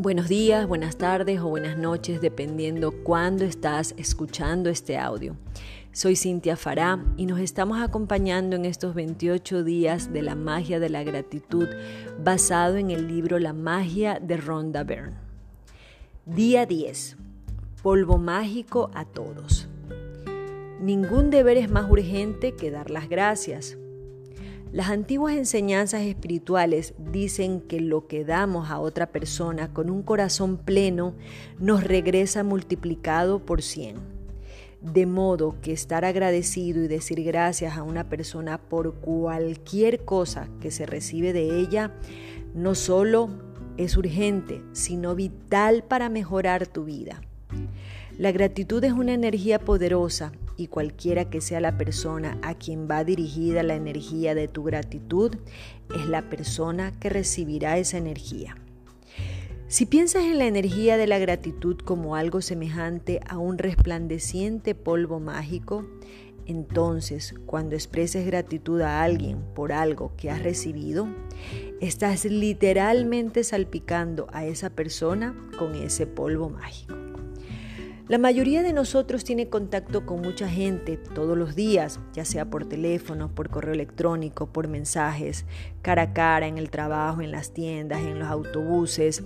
Buenos 0.00 0.28
días, 0.28 0.68
buenas 0.68 0.96
tardes 0.96 1.40
o 1.40 1.48
buenas 1.48 1.76
noches, 1.76 2.20
dependiendo 2.20 2.92
cuándo 3.02 3.44
estás 3.44 3.96
escuchando 3.98 4.70
este 4.70 4.96
audio. 4.96 5.34
Soy 5.90 6.14
Cintia 6.14 6.56
Fará 6.56 7.04
y 7.16 7.26
nos 7.26 7.40
estamos 7.40 7.80
acompañando 7.80 8.54
en 8.54 8.64
estos 8.64 8.94
28 8.94 9.64
días 9.64 10.12
de 10.12 10.22
la 10.22 10.36
magia 10.36 10.78
de 10.78 10.88
la 10.88 11.02
gratitud 11.02 11.66
basado 12.22 12.76
en 12.76 12.92
el 12.92 13.08
libro 13.08 13.40
La 13.40 13.52
magia 13.52 14.20
de 14.20 14.36
Rhonda 14.36 14.84
Byrne. 14.84 15.16
Día 16.26 16.64
10. 16.64 17.16
Polvo 17.82 18.18
mágico 18.18 18.92
a 18.94 19.04
todos. 19.04 19.66
Ningún 20.80 21.30
deber 21.30 21.56
es 21.56 21.68
más 21.68 21.90
urgente 21.90 22.54
que 22.54 22.70
dar 22.70 22.88
las 22.90 23.08
gracias. 23.08 23.76
Las 24.70 24.90
antiguas 24.90 25.34
enseñanzas 25.34 26.02
espirituales 26.02 26.92
dicen 27.10 27.62
que 27.62 27.80
lo 27.80 28.06
que 28.06 28.24
damos 28.24 28.70
a 28.70 28.78
otra 28.80 29.06
persona 29.06 29.72
con 29.72 29.88
un 29.88 30.02
corazón 30.02 30.58
pleno 30.58 31.14
nos 31.58 31.84
regresa 31.84 32.44
multiplicado 32.44 33.38
por 33.44 33.62
cien. 33.62 33.96
De 34.82 35.06
modo 35.06 35.56
que 35.62 35.72
estar 35.72 36.04
agradecido 36.04 36.84
y 36.84 36.86
decir 36.86 37.24
gracias 37.24 37.78
a 37.78 37.82
una 37.82 38.10
persona 38.10 38.58
por 38.58 38.96
cualquier 38.96 40.04
cosa 40.04 40.48
que 40.60 40.70
se 40.70 40.84
recibe 40.84 41.32
de 41.32 41.60
ella 41.60 41.94
no 42.54 42.74
solo 42.74 43.30
es 43.78 43.96
urgente, 43.96 44.62
sino 44.72 45.14
vital 45.14 45.82
para 45.82 46.10
mejorar 46.10 46.66
tu 46.66 46.84
vida. 46.84 47.22
La 48.18 48.32
gratitud 48.32 48.84
es 48.84 48.92
una 48.92 49.14
energía 49.14 49.58
poderosa 49.58 50.32
y 50.58 50.66
cualquiera 50.66 51.30
que 51.30 51.40
sea 51.40 51.60
la 51.60 51.78
persona 51.78 52.36
a 52.42 52.54
quien 52.54 52.88
va 52.90 53.04
dirigida 53.04 53.62
la 53.62 53.76
energía 53.76 54.34
de 54.34 54.48
tu 54.48 54.64
gratitud, 54.64 55.36
es 55.94 56.06
la 56.06 56.28
persona 56.28 56.92
que 56.98 57.08
recibirá 57.08 57.78
esa 57.78 57.96
energía. 57.96 58.56
Si 59.68 59.86
piensas 59.86 60.24
en 60.24 60.38
la 60.38 60.46
energía 60.46 60.96
de 60.96 61.06
la 61.06 61.18
gratitud 61.18 61.78
como 61.78 62.16
algo 62.16 62.42
semejante 62.42 63.20
a 63.28 63.38
un 63.38 63.56
resplandeciente 63.56 64.74
polvo 64.74 65.20
mágico, 65.20 65.86
entonces 66.46 67.34
cuando 67.46 67.76
expreses 67.76 68.26
gratitud 68.26 68.80
a 68.80 69.02
alguien 69.02 69.44
por 69.54 69.70
algo 69.70 70.12
que 70.16 70.30
has 70.30 70.42
recibido, 70.42 71.06
estás 71.80 72.24
literalmente 72.24 73.44
salpicando 73.44 74.26
a 74.32 74.44
esa 74.44 74.70
persona 74.70 75.36
con 75.56 75.76
ese 75.76 76.06
polvo 76.06 76.48
mágico. 76.48 76.97
La 78.08 78.16
mayoría 78.16 78.62
de 78.62 78.72
nosotros 78.72 79.22
tiene 79.22 79.50
contacto 79.50 80.06
con 80.06 80.22
mucha 80.22 80.48
gente 80.48 80.96
todos 80.96 81.36
los 81.36 81.54
días, 81.54 82.00
ya 82.14 82.24
sea 82.24 82.46
por 82.46 82.64
teléfono, 82.64 83.28
por 83.34 83.50
correo 83.50 83.74
electrónico, 83.74 84.46
por 84.46 84.66
mensajes, 84.66 85.44
cara 85.82 86.02
a 86.02 86.12
cara, 86.14 86.46
en 86.46 86.56
el 86.56 86.70
trabajo, 86.70 87.20
en 87.20 87.32
las 87.32 87.52
tiendas, 87.52 88.00
en 88.00 88.18
los 88.18 88.28
autobuses. 88.28 89.22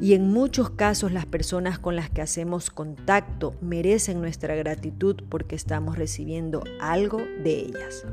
Y 0.00 0.14
en 0.14 0.28
muchos 0.28 0.70
casos 0.70 1.12
las 1.12 1.24
personas 1.24 1.78
con 1.78 1.94
las 1.94 2.10
que 2.10 2.20
hacemos 2.20 2.70
contacto 2.70 3.54
merecen 3.60 4.20
nuestra 4.20 4.56
gratitud 4.56 5.22
porque 5.28 5.54
estamos 5.54 5.96
recibiendo 5.96 6.64
algo 6.80 7.18
de 7.44 7.60
ellas. 7.60 8.04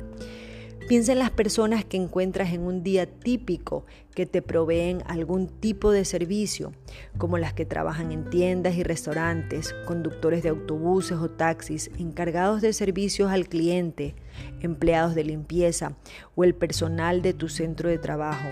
Piensa 0.88 1.14
en 1.14 1.20
las 1.20 1.31
personas 1.31 1.86
que 1.86 1.95
encuentras 1.95 2.52
en 2.52 2.62
un 2.62 2.84
día 2.84 3.06
típico 3.06 3.86
que 4.14 4.26
te 4.26 4.42
proveen 4.42 5.02
algún 5.08 5.48
tipo 5.48 5.92
de 5.92 6.03
servicio, 6.03 6.73
como 7.17 7.38
las 7.38 7.53
que 7.53 7.66
trabajan 7.66 8.12
en 8.12 8.30
tiendas 8.30 8.76
y 8.76 8.84
restaurantes, 8.84 9.73
conductores 9.86 10.44
de 10.44 10.50
autobuses 10.50 11.17
o 11.17 11.30
taxis, 11.30 11.89
encargados 11.98 12.61
de 12.61 12.73
servicios 12.73 13.31
al 13.31 13.48
cliente, 13.48 14.14
empleados 14.59 15.16
de 15.16 15.23
limpieza 15.23 15.95
o 16.36 16.44
el 16.44 16.54
personal 16.54 17.22
de 17.22 17.34
tu 17.34 17.48
centro 17.48 17.88
de 17.88 17.98
trabajo. 17.98 18.50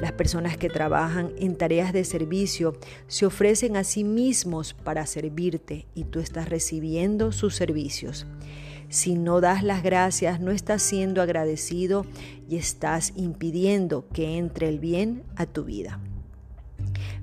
Las 0.00 0.12
personas 0.12 0.56
que 0.56 0.70
trabajan 0.70 1.32
en 1.38 1.56
tareas 1.56 1.92
de 1.92 2.04
servicio 2.04 2.78
se 3.08 3.26
ofrecen 3.26 3.76
a 3.76 3.84
sí 3.84 4.04
mismos 4.04 4.72
para 4.72 5.04
servirte 5.04 5.86
y 5.94 6.04
tú 6.04 6.20
estás 6.20 6.48
recibiendo 6.48 7.30
sus 7.30 7.54
servicios. 7.54 8.26
Si 8.88 9.14
no 9.14 9.40
das 9.40 9.62
las 9.62 9.82
gracias, 9.82 10.40
no 10.40 10.50
estás 10.50 10.82
siendo 10.82 11.20
agradecido 11.20 12.06
y 12.48 12.56
estás 12.56 13.12
impidiendo 13.16 14.08
que 14.08 14.38
entre 14.38 14.68
el 14.68 14.78
bien 14.78 15.24
a 15.36 15.46
tu 15.46 15.64
vida. 15.64 16.00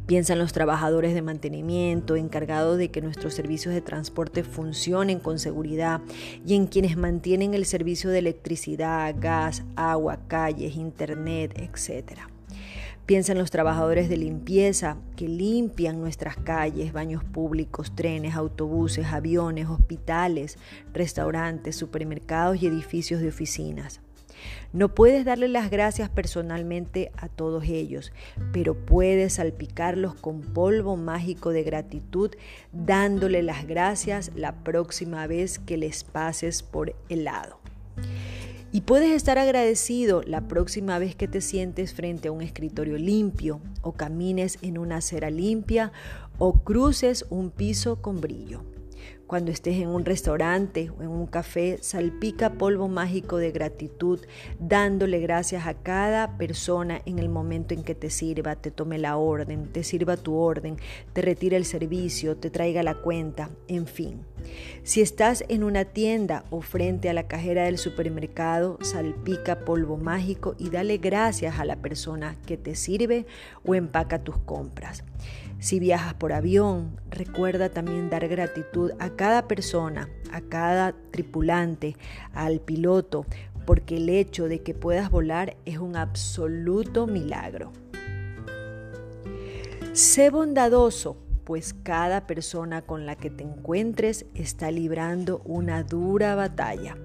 Piensa 0.06 0.34
en 0.34 0.40
los 0.40 0.54
trabajadores 0.54 1.16
de 1.16 1.24
mantenimiento, 1.24 2.16
encargados 2.16 2.78
de 2.78 2.90
que 2.90 3.02
nuestros 3.02 3.34
servicios 3.34 3.74
de 3.74 3.82
transporte 3.82 4.44
funcionen 4.44 5.20
con 5.20 5.40
seguridad 5.40 6.02
y 6.46 6.54
en 6.54 6.68
quienes 6.68 6.96
mantienen 6.96 7.56
el 7.56 7.66
servicio 7.66 8.12
de 8.12 8.20
electricidad, 8.20 9.16
gas, 9.18 9.64
agua, 9.76 10.20
calles, 10.28 10.76
internet, 10.76 11.58
etcétera. 11.58 12.30
Piensa 13.06 13.34
en 13.34 13.38
los 13.38 13.52
trabajadores 13.52 14.10
de 14.10 14.18
limpieza 14.18 14.98
que 15.16 15.28
limpian 15.28 16.02
nuestras 16.02 16.38
calles, 16.38 16.92
baños 16.92 17.24
públicos, 17.24 17.96
trenes, 17.96 18.34
autobuses, 18.34 19.06
aviones, 19.06 19.68
hospitales, 19.68 20.58
restaurantes, 20.92 21.76
supermercados 21.76 22.64
y 22.64 22.66
edificios 22.66 23.22
de 23.22 23.28
oficinas. 23.28 24.02
No 24.74 24.96
puedes 24.96 25.24
darle 25.24 25.48
las 25.50 25.70
gracias 25.70 26.10
personalmente 26.10 27.12
a 27.16 27.30
todos 27.30 27.66
ellos, 27.66 28.12
pero 28.52 28.74
puedes 28.74 29.34
salpicarlos 29.34 30.16
con 30.16 30.42
polvo 30.42 30.98
mágico 30.98 31.52
de 31.52 31.62
gratitud, 31.62 32.32
dándole 32.74 33.44
las 33.44 33.68
gracias 33.68 34.32
la 34.36 34.64
próxima 34.64 35.28
vez 35.28 35.60
que 35.60 35.78
les 35.78 36.04
pases 36.04 36.64
por 36.64 36.96
el 37.10 37.26
lado. 37.26 37.60
Y 38.76 38.82
puedes 38.82 39.12
estar 39.12 39.38
agradecido 39.38 40.22
la 40.24 40.50
próxima 40.50 41.00
vez 41.00 41.16
que 41.16 41.30
te 41.30 41.40
sientes 41.40 41.94
frente 41.94 42.28
a 42.28 42.34
un 42.34 42.42
escritorio 42.42 42.98
limpio 42.98 43.62
o 43.82 43.94
camines 43.94 44.58
en 44.62 44.78
una 44.78 44.98
acera 44.98 45.30
limpia 45.30 45.94
o 46.40 46.60
cruces 46.60 47.26
un 47.30 47.52
piso 47.52 48.02
con 48.02 48.20
brillo. 48.20 48.75
Cuando 49.28 49.52
estés 49.52 49.78
en 49.78 49.88
un 49.88 50.06
restaurante 50.06 50.92
o 50.92 51.02
en 51.02 51.10
un 51.10 51.26
café, 51.26 51.80
salpica 51.82 52.54
polvo 52.54 52.88
mágico 52.88 53.38
de 53.38 53.52
gratitud, 53.52 54.20
dándole 54.60 55.20
gracias 55.20 55.66
a 55.66 55.74
cada 55.74 56.38
persona 56.38 57.02
en 57.08 57.18
el 57.18 57.30
momento 57.30 57.74
en 57.74 57.84
que 57.84 57.96
te 57.96 58.12
sirva, 58.12 58.56
te 58.56 58.70
tome 58.70 59.00
la 59.00 59.18
orden, 59.18 59.72
te 59.72 59.84
sirva 59.84 60.16
tu 60.16 60.36
orden, 60.36 60.78
te 61.14 61.24
retire 61.24 61.58
el 61.58 61.66
servicio, 61.66 62.38
te 62.38 62.52
traiga 62.52 62.84
la 62.84 62.94
cuenta, 62.94 63.50
en 63.68 63.88
fin. 63.88 64.22
Si 64.84 65.02
estás 65.02 65.44
en 65.50 65.64
una 65.64 65.86
tienda 65.86 66.46
o 66.52 66.62
frente 66.62 67.10
a 67.10 67.14
la 67.14 67.28
cajera 67.28 67.64
del 67.64 67.80
supermercado, 67.80 68.78
salpica 68.82 69.66
polvo 69.66 69.98
mágico 69.98 70.56
y 70.60 70.70
dale 70.70 70.98
gracias 70.98 71.60
a 71.60 71.66
la 71.66 71.78
persona 71.78 72.36
que 72.46 72.58
te 72.58 72.76
sirve 72.76 73.26
o 73.66 73.74
empaca 73.74 74.24
tus 74.24 74.38
compras. 74.38 75.04
Si 75.60 75.80
viajas 75.80 76.14
por 76.14 76.34
avión, 76.34 77.00
recuerda 77.10 77.70
también 77.70 78.10
dar 78.10 78.28
gratitud 78.28 78.92
a 79.00 79.12
cada 79.12 79.48
persona, 79.48 80.10
a 80.32 80.42
cada 80.42 80.94
tripulante, 81.12 81.96
al 82.34 82.60
piloto, 82.60 83.26
porque 83.66 83.98
el 83.98 84.10
hecho 84.10 84.48
de 84.48 84.62
que 84.62 84.74
puedas 84.74 85.10
volar 85.10 85.58
es 85.66 85.80
un 85.80 85.96
absoluto 85.96 87.08
milagro. 87.08 87.72
Sé 89.94 90.30
bondadoso, 90.30 91.18
pues 91.46 91.74
cada 91.74 92.28
persona 92.28 92.82
con 92.82 93.06
la 93.06 93.16
que 93.16 93.30
te 93.30 93.44
encuentres 93.44 94.26
está 94.34 94.72
librando 94.72 95.42
una 95.46 95.84
dura 95.84 96.36
batalla. 96.36 96.98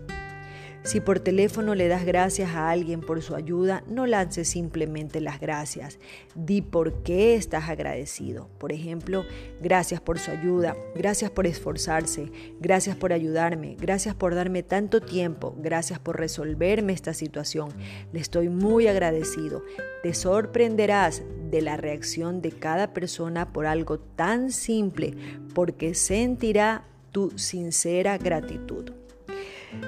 Si 0.83 0.99
por 1.01 1.21
teléfono 1.21 1.75
le 1.75 1.89
das 1.89 2.07
gracias 2.07 2.51
a 2.55 2.71
alguien 2.71 3.03
por 3.03 3.21
su 3.21 3.35
ayuda, 3.35 3.85
no 3.87 4.07
lances 4.07 4.49
simplemente 4.49 5.21
las 5.21 5.39
gracias. 5.39 5.99
Di 6.35 6.63
por 6.63 7.03
qué 7.03 7.35
estás 7.35 7.69
agradecido. 7.69 8.49
Por 8.59 8.73
ejemplo, 8.73 9.25
gracias 9.61 10.01
por 10.01 10.19
su 10.19 10.31
ayuda, 10.31 10.75
gracias 10.95 11.31
por 11.31 11.47
esforzarse, 11.47 12.33
gracias 12.61 12.97
por 12.97 13.13
ayudarme, 13.13 13.77
gracias 13.79 14.15
por 14.15 14.35
darme 14.35 14.63
tanto 14.63 15.03
tiempo, 15.03 15.55
gracias 15.59 15.99
por 15.99 16.19
resolverme 16.19 16.95
esta 16.95 17.13
situación. 17.13 17.69
Le 18.13 18.21
estoy 18.21 18.49
muy 18.49 18.87
agradecido. 18.87 19.63
Te 20.03 20.15
sorprenderás 20.15 21.23
de 21.51 21.61
la 21.61 21.77
reacción 21.77 22.41
de 22.41 22.53
cada 22.53 22.95
persona 22.95 23.53
por 23.53 23.67
algo 23.67 23.99
tan 23.99 24.51
simple, 24.51 25.15
porque 25.55 25.95
sentirá 25.95 26.85
tu 27.13 27.37
sincera 27.39 28.17
gratitud. 28.17 29.00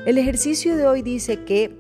El 0.07 0.19
ejercicio 0.19 0.77
de 0.77 0.87
hoy 0.87 1.03
dice 1.03 1.45
que 1.45 1.77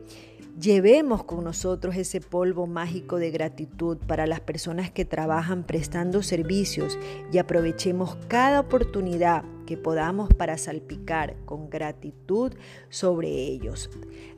llevemos 0.60 1.24
con 1.24 1.44
nosotros 1.44 1.96
ese 1.96 2.20
polvo 2.20 2.66
mágico 2.66 3.18
de 3.18 3.30
gratitud 3.30 3.96
para 3.98 4.26
las 4.26 4.40
personas 4.40 4.90
que 4.90 5.04
trabajan 5.04 5.64
prestando 5.64 6.22
servicios 6.22 6.98
y 7.32 7.38
aprovechemos 7.38 8.16
cada 8.28 8.60
oportunidad 8.60 9.44
que 9.66 9.76
podamos 9.76 10.28
para 10.34 10.58
salpicar 10.58 11.36
con 11.44 11.70
gratitud 11.70 12.52
sobre 12.90 13.28
ellos. 13.28 13.90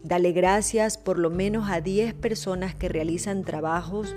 Dale 0.02 0.32
gracias 0.32 0.98
por 0.98 1.18
lo 1.18 1.30
menos 1.30 1.70
a 1.70 1.80
10 1.80 2.14
personas 2.14 2.74
que 2.74 2.88
realizan 2.88 3.42
trabajos 3.42 4.14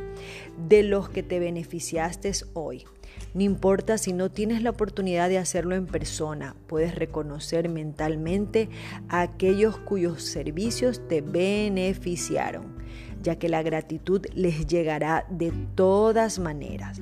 de 0.68 0.84
los 0.84 1.10
que 1.10 1.24
te 1.24 1.40
beneficiaste 1.40 2.32
hoy. 2.54 2.86
No 3.34 3.44
importa 3.44 3.98
si 3.98 4.14
no 4.14 4.32
tienes 4.32 4.62
la 4.62 4.72
oportunidad 4.72 5.30
de 5.30 5.38
hacerlo 5.38 5.76
en 5.76 5.86
persona, 5.86 6.56
puedes 6.68 6.96
reconocer 6.96 7.70
mentalmente 7.70 8.70
a 9.10 9.22
aquellos 9.22 9.78
cuyos 9.78 10.24
servicios 10.24 11.08
te 11.08 11.22
beneficiaron, 11.22 12.78
ya 13.22 13.38
que 13.38 13.50
la 13.50 13.64
gratitud 13.64 14.26
les 14.34 14.66
llegará 14.66 15.26
de 15.30 15.52
todas 15.76 16.40
maneras. 16.40 17.00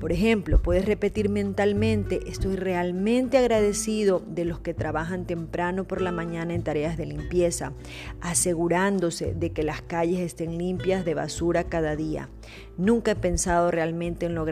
Por 0.00 0.12
ejemplo, 0.12 0.60
puedes 0.60 0.84
repetir 0.84 1.30
mentalmente, 1.30 2.20
estoy 2.26 2.56
realmente 2.56 3.38
agradecido 3.38 4.22
de 4.26 4.44
los 4.44 4.60
que 4.60 4.74
trabajan 4.74 5.26
temprano 5.26 5.84
por 5.84 6.02
la 6.02 6.12
mañana 6.12 6.54
en 6.54 6.62
tareas 6.62 6.98
de 6.98 7.06
limpieza, 7.06 7.72
asegurándose 8.20 9.34
de 9.34 9.50
que 9.50 9.62
las 9.62 9.80
calles 9.80 10.20
estén 10.20 10.58
limpias 10.58 11.06
de 11.06 11.14
basura 11.14 11.64
cada 11.64 11.96
día. 11.96 12.28
Nunca 12.76 13.12
he 13.12 13.16
pensado 13.16 13.70
realmente 13.70 14.26
en 14.26 14.34
lo, 14.34 14.42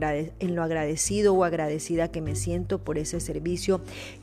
agradecido 0.62 1.34
o 1.34 1.44
agradecida 1.44 2.10
que 2.10 2.22
me 2.22 2.36
siento 2.36 2.82
por 2.82 2.96
ese 2.96 3.20
servicio 3.20 3.82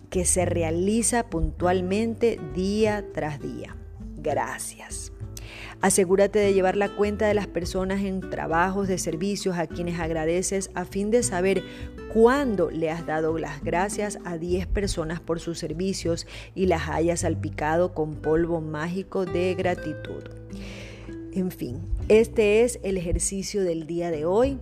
que 0.10 0.26
se 0.26 0.46
realiza 0.46 1.30
puntualmente 1.30 2.40
día 2.56 3.06
tras 3.14 3.40
día. 3.40 3.76
Gracias. 4.18 5.14
Asegúrate 5.81 6.38
de 6.38 6.54
llevar 6.54 6.75
la 6.75 6.89
cuenta 6.89 7.28
de 7.28 7.33
las 7.33 7.48
personas 7.48 8.01
en 8.01 8.22
trabajos 8.30 8.88
de 8.88 9.00
servicios 9.00 9.57
a 9.57 9.66
quienes 9.66 10.00
agradeces 10.00 10.69
a 10.75 10.86
fin 10.86 11.10
de 11.10 11.24
saber 11.24 11.63
cuándo 12.13 12.69
le 12.69 12.92
has 12.92 13.07
dado 13.07 13.36
las 13.39 13.63
gracias 13.63 14.19
a 14.24 14.38
10 14.38 14.68
personas 14.68 15.19
por 15.19 15.39
sus 15.39 15.57
servicios 15.57 16.28
y 16.54 16.68
las 16.68 16.88
hayas 16.88 17.22
salpicado 17.22 17.95
con 17.95 18.13
polvo 18.13 18.62
mágico 18.62 19.25
de 19.25 19.56
gratitud. 19.56 20.24
En 21.33 21.50
fin, 21.50 21.81
este 22.10 22.63
es 22.63 22.80
el 22.84 22.98
ejercicio 22.98 23.63
del 23.63 23.88
día 23.88 24.12
de 24.12 24.25
hoy. 24.25 24.60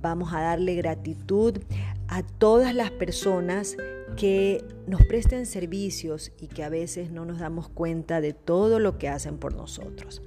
Vamos 0.00 0.32
a 0.32 0.40
darle 0.40 0.76
gratitud 0.76 1.58
a 2.06 2.22
todas 2.22 2.74
las 2.74 2.90
personas 2.92 3.76
que 4.16 4.64
nos 4.86 5.04
presten 5.06 5.46
servicios 5.46 6.32
y 6.40 6.48
que 6.48 6.62
a 6.62 6.68
veces 6.68 7.10
no 7.10 7.24
nos 7.24 7.38
damos 7.38 7.68
cuenta 7.68 8.20
de 8.20 8.32
todo 8.32 8.78
lo 8.78 8.98
que 8.98 9.08
hacen 9.08 9.38
por 9.38 9.54
nosotros. 9.54 10.22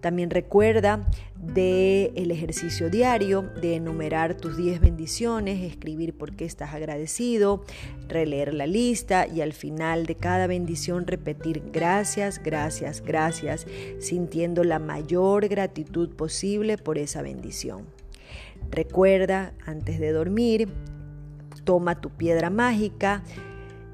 También 0.00 0.30
recuerda 0.30 1.08
del 1.34 2.12
el 2.14 2.30
ejercicio 2.30 2.88
diario 2.88 3.42
de 3.42 3.76
enumerar 3.76 4.36
tus 4.36 4.56
10 4.56 4.80
bendiciones, 4.80 5.62
escribir 5.62 6.16
por 6.16 6.36
qué 6.36 6.44
estás 6.44 6.72
agradecido, 6.72 7.64
releer 8.06 8.54
la 8.54 8.66
lista 8.66 9.26
y 9.26 9.40
al 9.40 9.52
final 9.52 10.06
de 10.06 10.14
cada 10.14 10.46
bendición 10.46 11.06
repetir 11.06 11.62
gracias, 11.72 12.40
gracias, 12.42 13.02
gracias, 13.02 13.66
sintiendo 13.98 14.62
la 14.62 14.78
mayor 14.78 15.48
gratitud 15.48 16.10
posible 16.10 16.78
por 16.78 16.98
esa 16.98 17.22
bendición. 17.22 17.86
Recuerda, 18.70 19.54
antes 19.64 19.98
de 19.98 20.12
dormir, 20.12 20.68
toma 21.68 22.00
tu 22.00 22.08
piedra 22.08 22.48
mágica, 22.48 23.22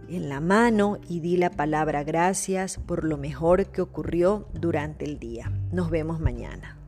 en 0.09 0.29
la 0.29 0.39
mano 0.39 0.99
y 1.09 1.19
di 1.19 1.37
la 1.37 1.51
palabra 1.51 2.05
gracias 2.05 2.79
por 2.79 3.03
lo 3.03 3.17
mejor 3.17 3.67
que 3.67 3.83
ocurrió 3.83 4.47
durante 4.55 5.05
el 5.05 5.19
día. 5.19 5.51
Nos 5.73 5.91
vemos 5.91 6.21
mañana. 6.21 6.84